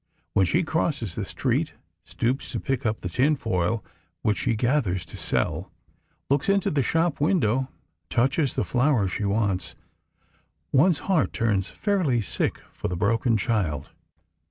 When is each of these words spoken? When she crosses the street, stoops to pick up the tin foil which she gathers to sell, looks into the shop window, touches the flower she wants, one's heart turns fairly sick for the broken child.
When 0.33 0.47
she 0.47 0.63
crosses 0.63 1.13
the 1.13 1.23
street, 1.25 1.75
stoops 2.03 2.49
to 2.53 2.59
pick 2.59 2.87
up 2.87 3.01
the 3.01 3.07
tin 3.09 3.35
foil 3.35 3.85
which 4.23 4.39
she 4.39 4.55
gathers 4.55 5.05
to 5.05 5.15
sell, 5.15 5.71
looks 6.27 6.49
into 6.49 6.71
the 6.71 6.81
shop 6.81 7.21
window, 7.21 7.69
touches 8.09 8.55
the 8.55 8.65
flower 8.65 9.07
she 9.07 9.25
wants, 9.25 9.75
one's 10.71 10.97
heart 11.05 11.33
turns 11.33 11.69
fairly 11.69 12.19
sick 12.19 12.59
for 12.73 12.87
the 12.87 12.97
broken 12.97 13.37
child. 13.37 13.91